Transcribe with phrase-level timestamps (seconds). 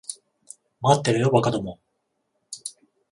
[0.81, 1.79] 待ってろよ、馬鹿ども。